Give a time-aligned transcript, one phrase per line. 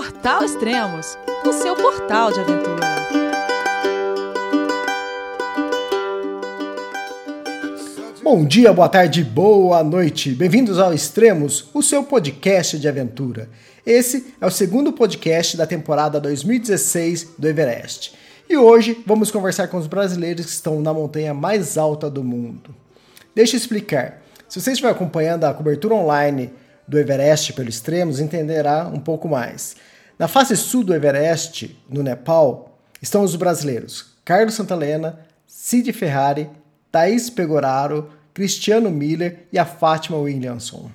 [0.00, 2.86] Portal Extremos, o seu portal de aventura.
[8.22, 10.30] Bom dia, boa tarde, boa noite.
[10.30, 13.50] Bem-vindos ao Extremos, o seu podcast de aventura.
[13.84, 18.14] Esse é o segundo podcast da temporada 2016 do Everest.
[18.48, 22.74] E hoje vamos conversar com os brasileiros que estão na montanha mais alta do mundo.
[23.34, 24.22] Deixa eu explicar.
[24.48, 26.50] Se você estiver acompanhando a cobertura online
[26.88, 29.76] do Everest pelo Extremos, entenderá um pouco mais.
[30.20, 36.46] Na face sul do Everest, no Nepal, estão os brasileiros Carlos Santalena, Cid Ferrari,
[36.92, 40.90] Thaís Pegoraro, Cristiano Miller e a Fátima Williamson.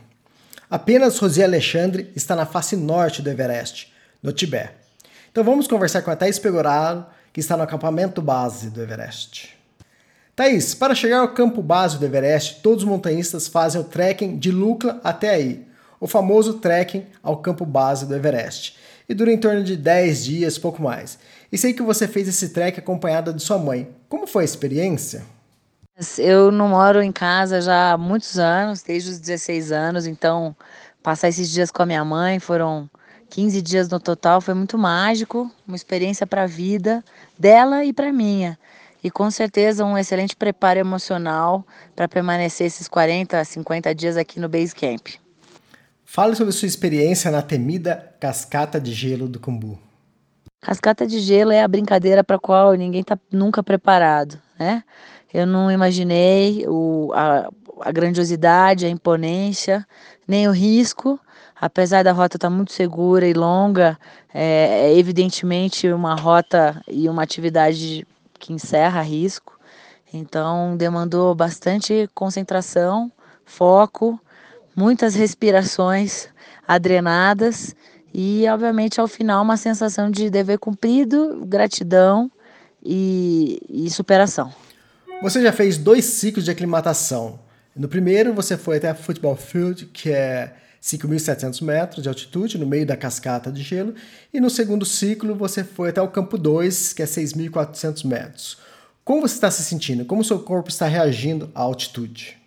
[0.70, 3.92] Apenas Rosi Alexandre está na face norte do Everest,
[4.22, 4.76] no Tibete.
[5.32, 7.04] Então vamos conversar com a Thaís Pegoraro,
[7.34, 9.58] que está no acampamento base do Everest.
[10.36, 14.52] Thaís, para chegar ao campo base do Everest, todos os montanhistas fazem o trekking de
[14.52, 15.66] Lukla até aí,
[16.00, 20.58] o famoso trekking ao campo base do Everest e dura em torno de 10 dias,
[20.58, 21.18] pouco mais.
[21.52, 23.90] E sei que você fez esse trek acompanhada de sua mãe.
[24.10, 25.24] Como foi a experiência?
[26.18, 30.56] Eu não moro em casa já há muitos anos, desde os 16 anos, então
[31.02, 32.90] passar esses dias com a minha mãe foram
[33.30, 37.04] 15 dias no total, foi muito mágico, uma experiência para a vida
[37.40, 38.60] dela e para minha.
[39.04, 44.50] E com certeza um excelente preparo emocional para permanecer esses 40, 50 dias aqui no
[44.50, 45.08] Base Camp.
[46.16, 49.78] Fale sobre sua experiência na temida cascata de gelo do Cumbu.
[50.62, 54.82] Cascata de gelo é a brincadeira para qual ninguém está nunca preparado, né?
[55.34, 57.50] Eu não imaginei o, a,
[57.82, 59.86] a grandiosidade, a imponência,
[60.26, 61.20] nem o risco.
[61.54, 64.00] Apesar da rota estar tá muito segura e longa,
[64.34, 68.08] é, é evidentemente uma rota e uma atividade
[68.40, 69.60] que encerra risco.
[70.14, 73.12] Então demandou bastante concentração,
[73.44, 74.18] foco
[74.76, 76.28] muitas respirações
[76.68, 77.76] adrenadas
[78.14, 82.32] e, obviamente, ao final, uma sensação de dever cumprido, gratidão
[82.84, 84.54] e, e superação.
[85.22, 87.40] Você já fez dois ciclos de aclimatação.
[87.76, 92.66] No primeiro, você foi até a Football Field, que é 5.700 metros de altitude, no
[92.66, 93.96] meio da cascata de gelo.
[94.34, 98.58] E no segundo ciclo, você foi até o campo 2, que é 6.400 metros.
[99.04, 100.06] Como você está se sentindo?
[100.06, 102.38] Como seu corpo está reagindo à altitude?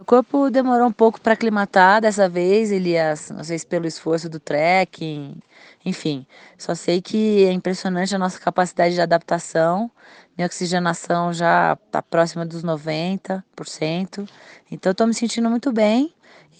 [0.00, 4.28] O corpo demorou um pouco para aclimatar dessa vez, Elias, não sei se pelo esforço
[4.28, 5.36] do trekking,
[5.84, 6.24] enfim.
[6.56, 9.90] Só sei que é impressionante a nossa capacidade de adaptação.
[10.36, 14.28] Minha oxigenação já está próxima dos 90%.
[14.70, 16.14] Então, estou me sentindo muito bem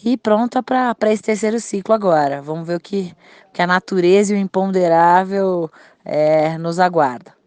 [0.05, 2.43] e pronta para esse terceiro ciclo agora.
[2.43, 3.15] Vamos ver o que,
[3.53, 5.71] que a natureza e o imponderável
[6.05, 7.38] é, nos aguarda.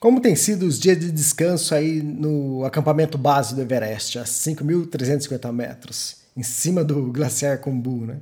[0.00, 5.52] Como tem sido os dias de descanso aí no acampamento base do Everest, a 5.350
[5.52, 8.18] metros, em cima do glaciar Khumbu, né?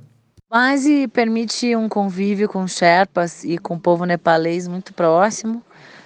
[0.49, 5.61] Base permite um convívio com Sherpas e com o povo nepalês muito próximo.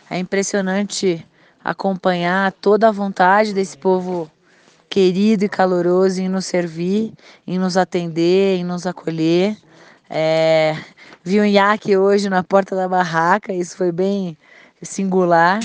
[0.09, 1.25] É impressionante
[1.63, 4.29] acompanhar toda a vontade desse povo
[4.89, 7.13] querido e caloroso em nos servir,
[7.47, 9.55] em nos atender, em nos acolher.
[10.09, 10.75] É,
[11.23, 14.37] vi um iaque hoje na porta da barraca, isso foi bem
[14.81, 15.59] singular.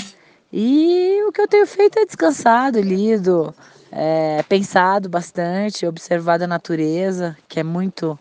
[0.51, 3.53] E o que eu tenho feito é descansado, lido,
[3.91, 8.17] é, pensado bastante, observado a natureza, que é muito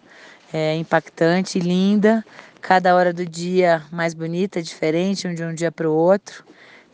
[0.52, 2.24] é, impactante, linda.
[2.60, 6.44] Cada hora do dia mais bonita, diferente, de um dia para o outro.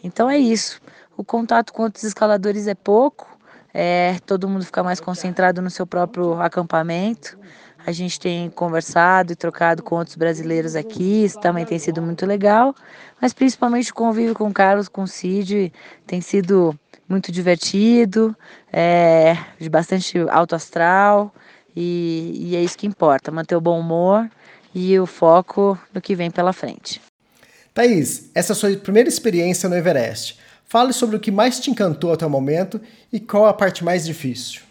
[0.04, 0.80] Então é isso.
[1.16, 3.26] O contato com outros escaladores é pouco,
[3.72, 7.38] é, todo mundo fica mais concentrado no seu próprio acampamento.
[7.84, 12.24] A gente tem conversado e trocado com outros brasileiros aqui, isso também tem sido muito
[12.24, 12.74] legal,
[13.20, 15.72] mas principalmente o convívio com o Carlos, com o Cid,
[16.06, 16.78] tem sido
[17.08, 18.36] muito divertido,
[18.72, 21.34] é, de bastante alto astral,
[21.74, 24.30] e, e é isso que importa, manter o bom humor
[24.74, 27.00] e o foco no que vem pela frente.
[27.74, 30.38] Thaís, essa é a sua primeira experiência no Everest.
[30.64, 32.80] Fale sobre o que mais te encantou até o momento
[33.12, 34.62] e qual a parte mais difícil.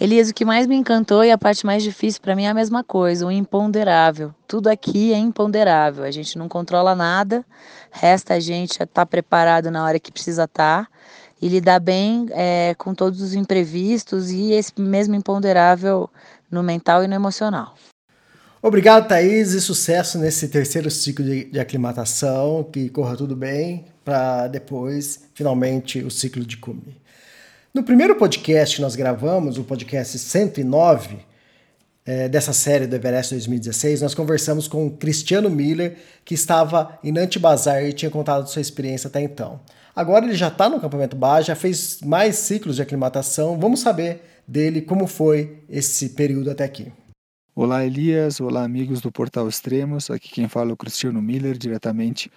[0.00, 2.54] Elias, o que mais me encantou e a parte mais difícil para mim é a
[2.54, 4.34] mesma coisa, o imponderável.
[4.46, 7.44] Tudo aqui é imponderável, a gente não controla nada,
[7.92, 10.90] resta a gente estar tá preparado na hora que precisa estar tá,
[11.40, 16.10] e lidar bem é, com todos os imprevistos e esse mesmo imponderável
[16.50, 17.74] no mental e no emocional.
[18.60, 24.48] Obrigado, Thaís, e sucesso nesse terceiro ciclo de, de aclimatação, que corra tudo bem, para
[24.48, 27.03] depois, finalmente, o ciclo de cume.
[27.74, 31.18] No primeiro podcast que nós gravamos, o podcast 109
[32.06, 37.42] é, dessa série do Everest 2016, nós conversamos com Cristiano Miller, que estava em Nantes
[37.42, 39.60] Bazar e tinha contado sua experiência até então.
[39.92, 43.58] Agora ele já está no acampamento base, já fez mais ciclos de aclimatação.
[43.58, 46.92] Vamos saber dele como foi esse período até aqui.
[47.56, 52.30] Olá Elias, olá amigos do Portal Extremos, aqui quem fala é o Cristiano Miller, diretamente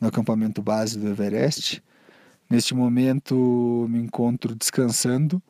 [0.00, 1.82] no acampamento base do Everest.
[2.50, 5.42] Neste momento me encontro descansando,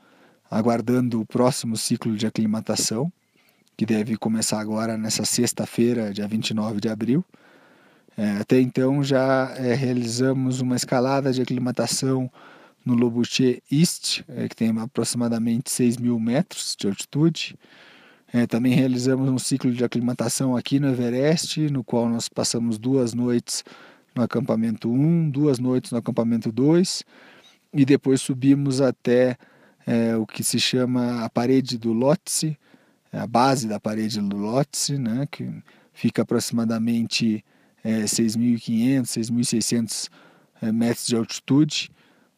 [0.51, 3.13] aguardando o próximo ciclo de aclimatação,
[3.77, 7.25] que deve começar agora nessa sexta-feira, dia 29 de abril.
[8.17, 12.29] É, até então já é, realizamos uma escalada de aclimatação
[12.85, 17.57] no Lobuche East, é, que tem aproximadamente 6 mil metros de altitude.
[18.33, 23.15] É, também realizamos um ciclo de aclimatação aqui no Everest, no qual nós passamos duas
[23.15, 23.63] noites
[24.15, 27.05] no acampamento 1, duas noites no acampamento 2
[27.73, 29.37] e depois subimos até
[29.87, 32.59] é, o que se chama a parede do Lhotse,
[33.13, 35.51] a base da parede do Lhotse, né, que
[35.93, 37.45] fica aproximadamente
[37.83, 40.09] é, 6.500, 6.600
[40.61, 41.91] é, metros de altitude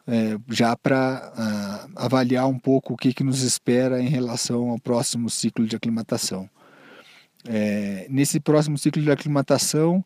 [0.07, 5.31] é, já para avaliar um pouco o que, que nos espera em relação ao próximo
[5.31, 6.49] ciclo de aclimatação.
[7.47, 10.05] É, nesse próximo ciclo de aclimatação,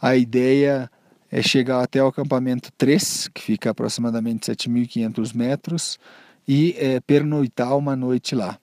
[0.00, 0.90] a ideia
[1.36, 5.98] é chegar até o acampamento 3, que fica aproximadamente 7.500 metros,
[6.48, 8.58] e é, pernoitar uma noite lá.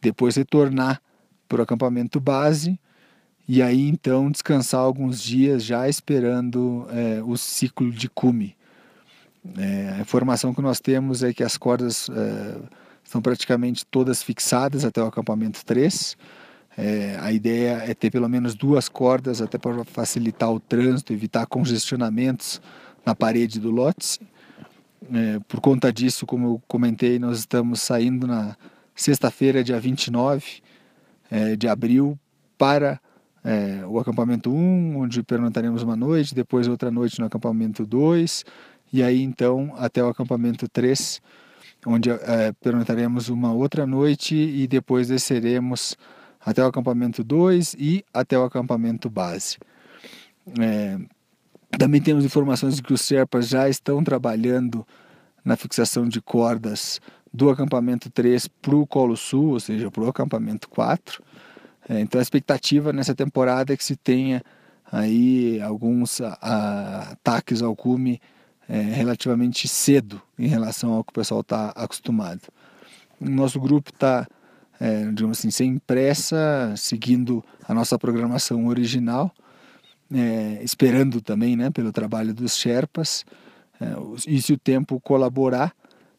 [0.00, 1.02] Depois retornar
[1.46, 2.80] para o acampamento base
[3.46, 8.56] e aí então descansar alguns dias já esperando é, o ciclo de cume,
[9.58, 12.56] é, a informação que nós temos é que as cordas é,
[13.04, 16.16] são praticamente todas fixadas até o acampamento 3.
[16.82, 21.44] É, a ideia é ter pelo menos duas cordas até para facilitar o trânsito, evitar
[21.44, 22.58] congestionamentos
[23.04, 24.18] na parede do lote.
[25.12, 28.56] É, por conta disso, como eu comentei, nós estamos saindo na
[28.94, 30.62] sexta-feira, dia 29
[31.30, 32.18] é, de abril,
[32.56, 32.98] para
[33.44, 38.42] é, o acampamento 1, onde pernoitaremos uma noite, depois outra noite no acampamento 2,
[38.90, 41.20] e aí então até o acampamento 3,
[41.84, 45.94] onde é, pernoitaremos uma outra noite e depois desceremos
[46.44, 49.58] até o acampamento 2 e até o acampamento base.
[50.58, 50.98] É,
[51.78, 54.86] também temos informações de que os Sherpas já estão trabalhando
[55.44, 57.00] na fixação de cordas
[57.32, 61.22] do acampamento 3 para o Colo Sul, ou seja, para o acampamento 4.
[61.88, 64.42] É, então a expectativa nessa temporada é que se tenha
[64.90, 68.20] aí alguns a, ataques ao cume
[68.68, 72.42] é, relativamente cedo em relação ao que o pessoal está acostumado.
[73.20, 74.26] O nosso grupo está,
[74.80, 79.30] é, digamos assim, sem pressa, seguindo a nossa programação original,
[80.12, 83.24] é, esperando também né, pelo trabalho dos Sherpas.
[83.78, 83.86] É,
[84.26, 85.74] e se o tempo colaborar,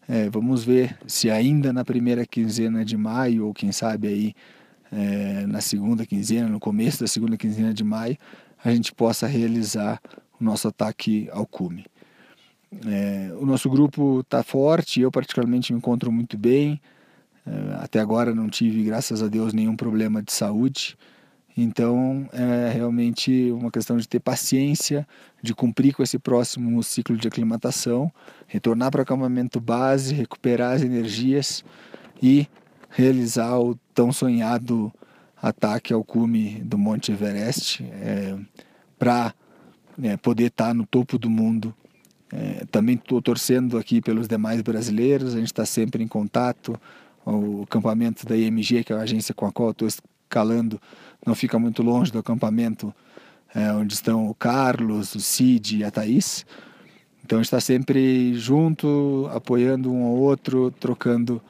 [0.07, 4.35] é, vamos ver se ainda na primeira quinzena de maio, ou quem sabe aí
[4.91, 8.17] é, na segunda quinzena, no começo da segunda quinzena de maio,
[8.63, 9.99] a gente possa realizar
[10.39, 11.85] o nosso ataque ao cume.
[12.85, 16.79] É, o nosso grupo está forte, eu particularmente me encontro muito bem.
[17.45, 20.97] É, até agora não tive, graças a Deus, nenhum problema de saúde.
[21.55, 25.07] Então é realmente uma questão de ter paciência,
[25.41, 28.11] de cumprir com esse próximo ciclo de aclimatação,
[28.47, 31.63] retornar para o acampamento base, recuperar as energias
[32.21, 32.47] e
[32.89, 34.91] realizar o tão sonhado
[35.41, 38.37] ataque ao cume do Monte Everest é,
[38.97, 39.33] para
[40.01, 41.75] é, poder estar tá no topo do mundo
[42.33, 46.79] é, também estou torcendo aqui pelos demais brasileiros, a gente está sempre em contato.
[47.25, 50.81] O acampamento da IMG, que é a agência com a qual estou escalando,
[51.25, 52.93] não fica muito longe do acampamento
[53.53, 56.45] é, onde estão o Carlos, o Cid e a Thaís.
[57.23, 61.41] Então a gente está sempre junto, apoiando um ao outro, trocando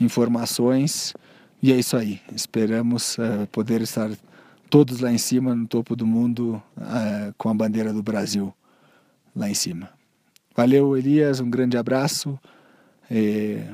[0.00, 1.14] informações.
[1.62, 2.20] E é isso aí.
[2.34, 4.10] Esperamos é, poder estar
[4.68, 8.54] todos lá em cima, no topo do mundo, é, com a bandeira do Brasil
[9.34, 9.90] lá em cima.
[10.56, 12.38] Valeu, Elias, um grande abraço.
[13.10, 13.66] É,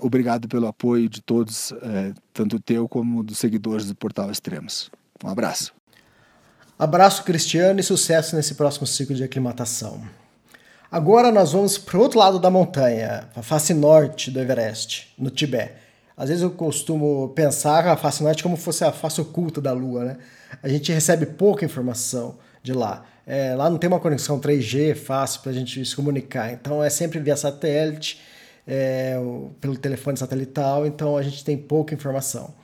[0.00, 4.90] obrigado pelo apoio de todos, é, tanto teu como dos seguidores do Portal Extremos.
[5.24, 5.72] Um abraço.
[6.78, 10.02] Abraço, Cristiano, e sucesso nesse próximo ciclo de aclimatação.
[10.90, 15.30] Agora nós vamos para o outro lado da montanha, a face norte do Everest, no
[15.30, 15.72] Tibete.
[16.16, 20.04] Às vezes eu costumo pensar a face norte como fosse a face oculta da Lua,
[20.04, 20.16] né?
[20.62, 23.04] A gente recebe pouca informação de lá.
[23.26, 26.90] É, lá não tem uma conexão 3G fácil para a gente se comunicar, então é
[26.90, 28.20] sempre via satélite,
[28.66, 29.16] é,
[29.60, 32.54] pelo telefone satelital, então a gente tem pouca informação.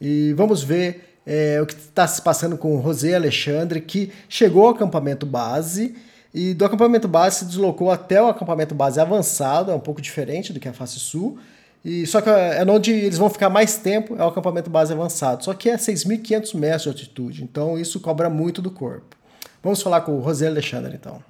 [0.00, 4.66] E vamos ver é, o que está se passando com o José Alexandre, que chegou
[4.66, 5.96] ao acampamento base
[6.34, 10.52] e do acampamento base se deslocou até o acampamento base avançado, é um pouco diferente
[10.52, 11.38] do que a face sul.
[11.84, 15.44] E só que é onde eles vão ficar mais tempo, é o acampamento base avançado.
[15.44, 19.16] Só que é 6.500 metros de altitude, então isso cobra muito do corpo.
[19.62, 21.22] Vamos falar com o Rosé Alexandre, então.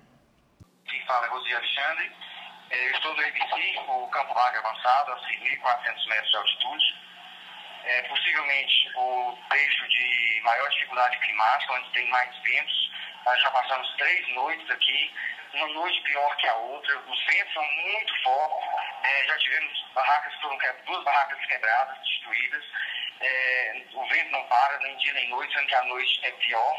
[0.86, 2.10] Quem fala é Rosé Alexandre.
[2.70, 7.02] É, eu estou no ABC, o Campo Vaga Avançado, a 6.400 metros de altitude.
[7.84, 12.90] é, possivelmente o trecho de maior dificuldade climática, onde tem mais ventos.
[13.24, 15.14] Nós já passamos três noites aqui,
[15.54, 18.68] uma noite pior que a outra, os ventos são muito fortes,
[19.02, 22.64] é, já tivemos barracas foram duas barracas quebradas, destruídas.
[23.20, 26.76] É, o vento não para, nem dia nem noite, sendo que a noite é pior.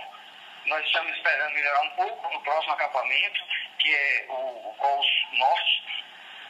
[0.65, 3.41] Nós estamos esperando melhorar um pouco no próximo acampamento,
[3.79, 5.82] que é o, o Cols Norte.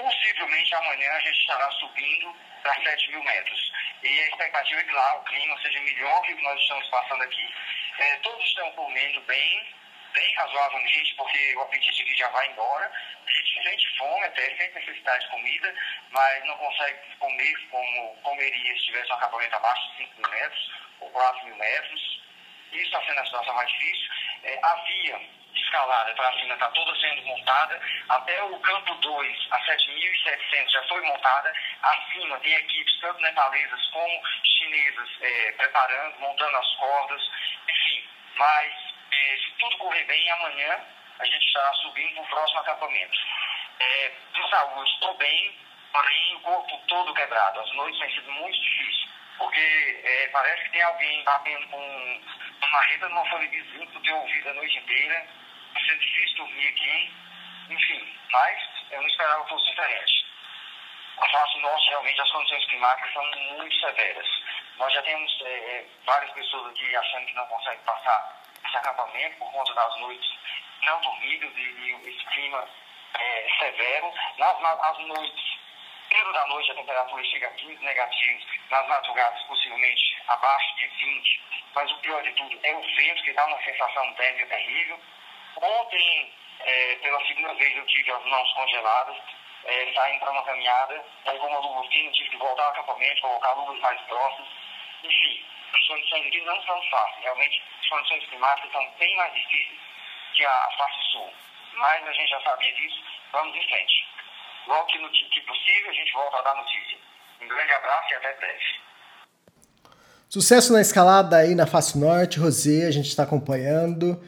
[0.03, 3.71] Possivelmente amanhã a gente estará subindo para 7 mil metros.
[4.03, 6.85] E a expectativa é que lá o clima seja melhor que o que nós estamos
[6.89, 7.55] passando aqui.
[7.99, 9.73] É, todos estão comendo bem,
[10.13, 12.91] bem razoavelmente, porque o apetite aqui já vai embora.
[13.25, 15.73] A gente sente fome até, sente necessidade de comida,
[16.09, 20.71] mas não consegue comer como comeria se tivesse um acampamento abaixo de 5 mil metros
[20.99, 22.21] ou 4 mil metros.
[22.73, 24.09] Isso está sendo a situação mais difícil.
[24.43, 25.42] É, a via de
[25.73, 27.81] escalada para cima está toda sendo montada.
[28.09, 31.53] Até o campo 2, a 7.700, já foi montada.
[31.81, 37.21] Acima tem equipes, tanto nepalesas como chinesas, é, preparando, montando as cordas.
[37.67, 38.03] Enfim,
[38.35, 38.73] mas
[39.11, 40.79] é, se tudo correr bem, amanhã
[41.19, 43.19] a gente estará subindo para o próximo acampamento.
[43.79, 45.57] É, de saúde, estou bem,
[45.91, 47.59] porém o corpo todo quebrado.
[47.59, 52.21] As noites têm sido muito difíceis, porque é, parece que tem alguém batendo com
[52.61, 55.27] uma rede numa folha de zinco de ouvido a noite inteira.
[55.73, 57.13] Vai ser difícil dormir aqui.
[57.69, 58.59] Enfim, mas
[58.91, 60.25] eu não esperava que fosse diferente.
[61.17, 63.25] A face norte, realmente, as condições climáticas são
[63.57, 64.27] muito severas.
[64.77, 69.51] Nós já temos é, várias pessoas aqui achando que não conseguem passar esse acampamento por
[69.51, 70.33] conta das noites
[70.85, 72.67] não dormidas e, e esse clima
[73.13, 74.13] é, severo.
[74.37, 75.59] Nas, nas noites,
[76.09, 81.41] período da noite, a temperatura chega a 15 negativos, nas madrugadas, possivelmente abaixo de 20.
[81.75, 84.99] Mas o pior de tudo é o vento, que dá uma sensação térmica terrível.
[85.61, 89.17] Ontem, é, pela segunda vez, eu tive as mãos congeladas,
[89.65, 93.53] é, saindo para uma caminhada, pegou uma luva fina, tive que voltar ao acampamento, colocar
[93.53, 94.49] luvas mais próximas.
[95.03, 97.23] Enfim, as condições aqui não são fáceis.
[97.23, 99.79] Realmente, as condições climáticas são bem mais difíceis
[100.35, 101.33] que a face sul.
[101.75, 104.07] Mas a gente já sabia disso, vamos em frente.
[104.67, 106.97] Logo que, que possível, a gente volta a dar notícia.
[107.41, 108.81] Um grande abraço e até breve.
[110.29, 114.19] Sucesso na escalada aí na face norte, Rosê, a gente está acompanhando.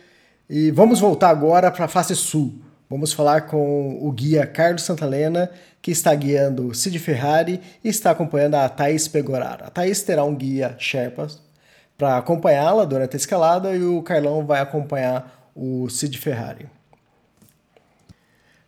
[0.49, 2.53] E vamos voltar agora para a face sul.
[2.87, 5.49] Vamos falar com o guia Carlos Santalena,
[5.81, 9.65] que está guiando Cid Ferrari e está acompanhando a Thaís Pegorara.
[9.65, 11.27] A Thaís terá um guia Sherpa
[11.97, 16.67] para acompanhá-la durante a escalada e o Carlão vai acompanhar o Cid Ferrari.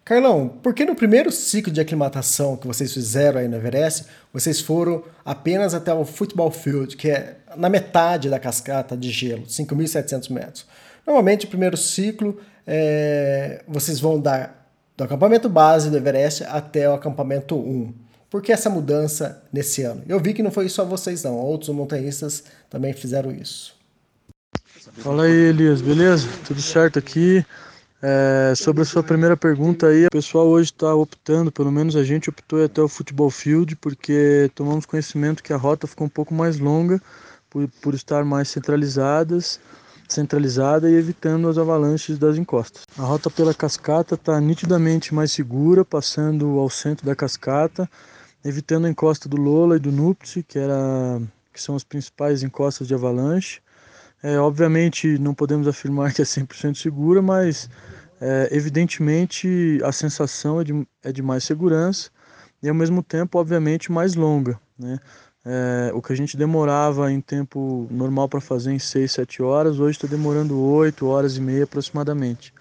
[0.03, 4.61] Carlão, por que no primeiro ciclo de aclimatação que vocês fizeram aí no Everest, vocês
[4.61, 10.31] foram apenas até o Football Field, que é na metade da cascata de gelo, 5.700
[10.31, 10.65] metros?
[11.07, 12.37] Normalmente, o primeiro ciclo,
[12.67, 17.93] é, vocês vão dar do acampamento base do Everest até o acampamento 1.
[18.29, 20.03] Por que essa mudança nesse ano?
[20.05, 21.35] Eu vi que não foi só vocês, não.
[21.35, 23.73] Outros montanhistas também fizeram isso.
[24.97, 26.27] Fala aí, Elias, beleza?
[26.45, 27.45] Tudo certo aqui?
[28.01, 32.03] É, sobre a sua primeira pergunta aí, o pessoal hoje está optando, pelo menos a
[32.03, 36.33] gente optou até o futebol field, porque tomamos conhecimento que a rota ficou um pouco
[36.33, 37.01] mais longa
[37.49, 39.59] por, por estar mais centralizadas,
[40.07, 42.83] centralizada e evitando as avalanches das encostas.
[42.97, 47.89] A rota pela cascata está nitidamente mais segura, passando ao centro da cascata,
[48.43, 51.21] evitando a encosta do Lola e do Nuptse, que, era,
[51.53, 53.61] que são as principais encostas de avalanche.
[54.23, 57.69] É, obviamente não podemos afirmar que é 100% segura, mas
[58.19, 62.09] é, evidentemente a sensação é de, é de mais segurança
[62.61, 64.59] e ao mesmo tempo, obviamente, mais longa.
[64.77, 64.99] Né?
[65.49, 69.79] É, o que a gente demorava em tempo normal para fazer em 6, 7 horas,
[69.79, 72.53] hoje está demorando 8 horas e meia aproximadamente.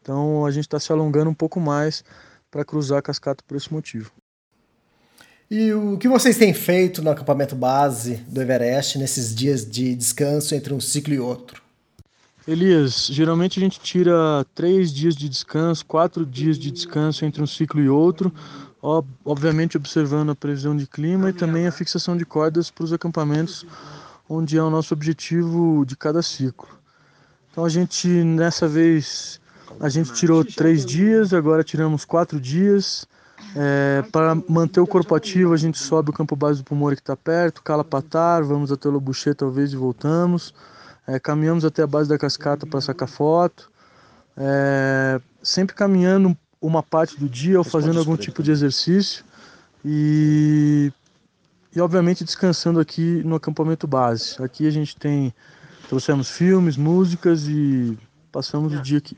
[0.00, 2.04] Então a gente está se alongando um pouco mais
[2.48, 4.12] para cruzar a cascata por esse motivo.
[5.50, 10.54] E o que vocês têm feito no acampamento base do Everest nesses dias de descanso
[10.54, 11.60] entre um ciclo e outro?
[12.46, 17.46] Elias, geralmente a gente tira três dias de descanso, quatro dias de descanso entre um
[17.46, 18.32] ciclo e outro,
[18.82, 23.66] obviamente observando a previsão de clima e também a fixação de cordas para os acampamentos,
[24.28, 26.68] onde é o nosso objetivo de cada ciclo.
[27.50, 29.40] Então a gente nessa vez
[29.78, 33.06] a gente tirou três dias, agora tiramos quatro dias
[33.56, 37.02] é, para manter o corpo ativo, a gente sobe o campo base do Pumori que
[37.02, 40.54] está perto, Calapatar, vamos até Lobuchê talvez e voltamos.
[41.06, 43.70] É, caminhamos até a base da cascata para sacar foto.
[44.36, 49.24] É, sempre caminhando uma parte do dia ou fazendo algum tipo de exercício.
[49.84, 50.92] E,
[51.74, 54.42] e obviamente descansando aqui no acampamento base.
[54.42, 55.32] Aqui a gente tem,
[55.88, 57.98] trouxemos filmes, músicas e
[58.30, 59.16] passamos o dia aqui.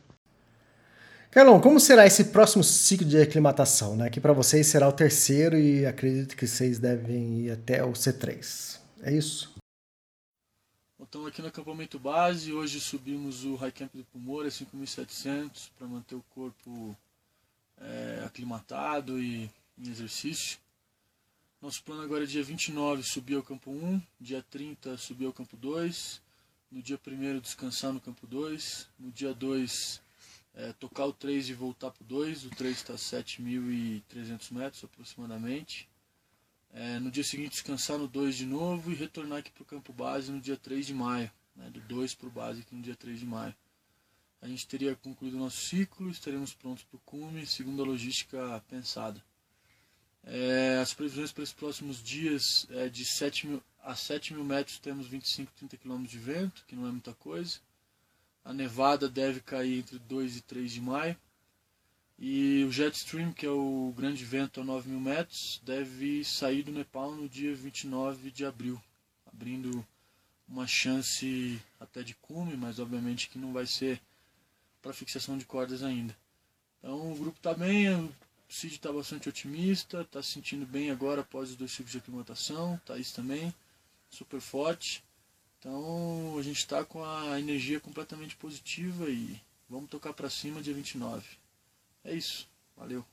[1.32, 3.96] Carlão, como será esse próximo ciclo de aclimatação?
[3.96, 4.10] Né?
[4.10, 8.78] Que para vocês será o terceiro e acredito que vocês devem ir até o C3.
[9.02, 9.52] É isso.
[11.02, 12.52] Estamos aqui no acampamento base.
[12.52, 16.96] Hoje subimos o High Camp do Pumor, 5.700, para manter o corpo
[17.82, 20.58] é, aclimatado e em exercício.
[21.60, 25.56] Nosso plano agora é dia 29 subir ao campo 1, dia 30 subir ao campo
[25.56, 26.20] 2,
[26.70, 30.02] no dia 1 descansar no campo 2, no dia 2
[30.54, 34.84] é, tocar o 3 e voltar para o 2, o 3 está a 7.300 metros
[34.84, 35.88] aproximadamente.
[36.74, 39.92] É, no dia seguinte descansar no 2 de novo e retornar aqui para o campo
[39.92, 42.96] base no dia 3 de maio, né, do 2 para o base aqui no dia
[42.96, 43.54] 3 de maio.
[44.42, 48.60] A gente teria concluído o nosso ciclo, estaremos prontos para o cume, segundo a logística
[48.68, 49.22] pensada.
[50.24, 54.80] É, as previsões para os próximos dias é de 7 mil, a 7 mil metros
[54.80, 57.60] temos 25, 30 km de vento, que não é muita coisa.
[58.44, 61.16] A nevada deve cair entre 2 e 3 de maio.
[62.18, 66.64] E o jet stream, que é o grande vento a 9 mil metros, deve sair
[66.64, 68.80] do Nepal no dia 29 de abril,
[69.24, 69.86] abrindo
[70.48, 74.00] uma chance até de cume, mas obviamente que não vai ser
[74.82, 76.14] para fixação de cordas ainda.
[76.78, 78.12] Então o grupo está bem, o
[78.48, 82.78] Cid está bastante otimista, está se sentindo bem agora após os dois ciclos de aclimatação,
[82.84, 83.54] Thaís também,
[84.10, 85.02] super forte.
[85.58, 90.74] Então a gente está com a energia completamente positiva e vamos tocar para cima dia
[90.74, 91.24] 29.
[92.04, 93.04] É isso, valeu.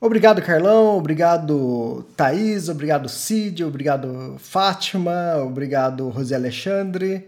[0.00, 0.98] Obrigado, Carlão.
[0.98, 2.68] Obrigado, Thaís.
[2.68, 3.62] Obrigado, Cid.
[3.64, 5.36] Obrigado, Fátima.
[5.36, 7.26] Obrigado, Rosé Alexandre.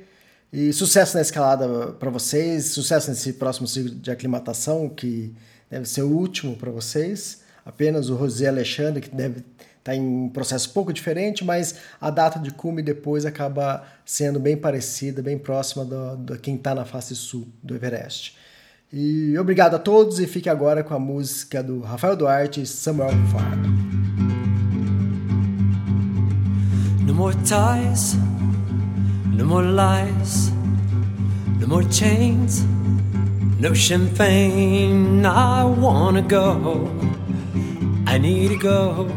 [0.56, 2.70] E sucesso na escalada para vocês.
[2.70, 5.34] Sucesso nesse próximo ciclo de aclimatação, que
[5.70, 7.42] deve ser o último para vocês.
[7.62, 9.44] Apenas o Rosé Alexandre, que deve estar
[9.84, 14.56] tá em um processo pouco diferente, mas a data de cume depois acaba sendo bem
[14.56, 18.34] parecida, bem próxima do, quem está na face sul do Everest.
[18.90, 23.10] E obrigado a todos e fique agora com a música do Rafael Duarte e Samuel
[23.30, 23.58] Farr.
[27.04, 28.16] No more ties,
[29.36, 30.50] no more lies,
[31.60, 32.64] no more chains.
[33.58, 36.90] No champagne, I wanna go.
[38.06, 39.08] I need to go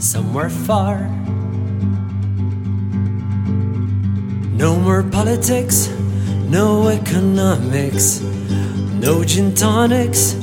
[0.00, 1.08] somewhere far.
[4.56, 5.88] No more politics,
[6.48, 8.20] no economics,
[9.00, 10.34] no gin tonics,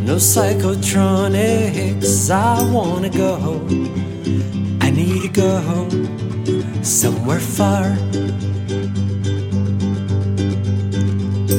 [0.00, 2.30] no psychotronics.
[2.30, 3.60] I wanna go,
[4.80, 5.86] I need to go
[6.82, 7.94] somewhere far.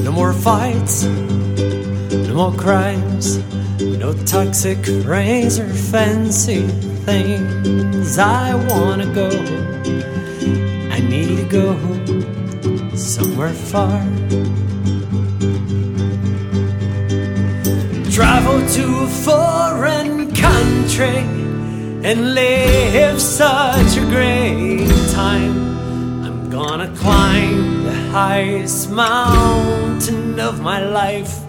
[0.04, 3.38] No more fights, no more crimes,
[3.80, 6.62] no toxic rains or fancy
[7.06, 8.18] things.
[8.18, 9.30] I wanna go,
[10.96, 14.02] I need to go somewhere far.
[18.12, 21.39] Travel to a foreign country
[22.02, 26.24] and live such a great time.
[26.24, 31.44] I'm gonna climb the highest mountain of my life.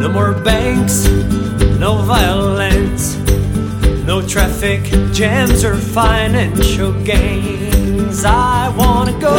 [0.00, 1.06] No more banks,
[1.78, 3.16] no violence,
[4.04, 8.24] no traffic jams or financial gains.
[8.24, 9.36] I wanna go,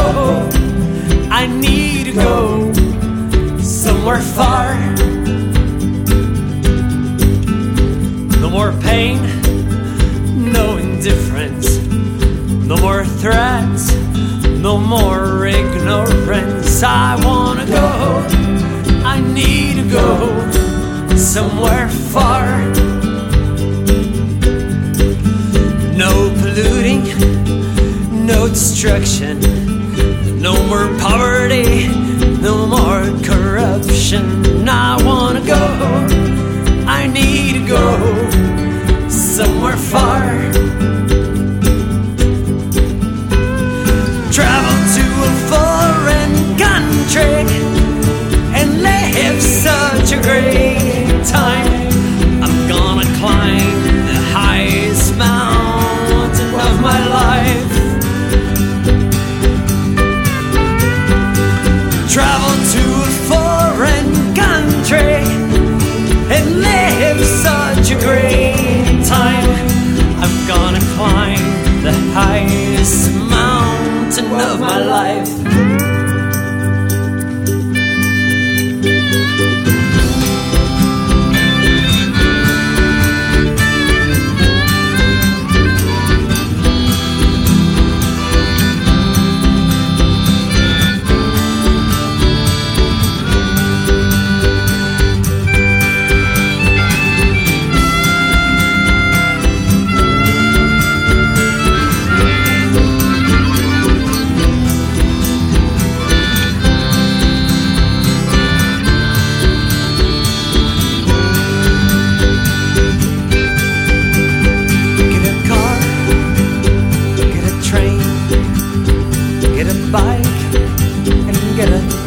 [4.36, 4.74] far.
[8.42, 9.20] No more pain,
[10.52, 11.78] no indifference,
[12.68, 13.94] no more threats,
[14.68, 16.82] no more ignorance.
[16.82, 18.26] I wanna go,
[19.06, 22.48] I need to go somewhere far.
[25.96, 27.04] No polluting,
[28.26, 29.40] no destruction,
[30.42, 31.33] no more more
[34.14, 34.43] passion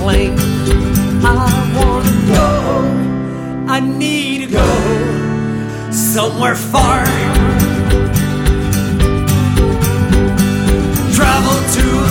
[0.07, 0.39] plane.
[1.25, 1.35] I
[1.77, 2.49] wanna go,
[3.67, 4.69] I need to go
[5.91, 7.05] somewhere far.
[11.17, 12.11] Travel to a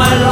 [0.00, 0.29] my life.